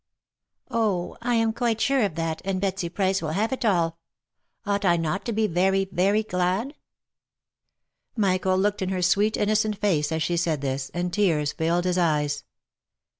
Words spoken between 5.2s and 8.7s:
to be very, very, glad V* Michael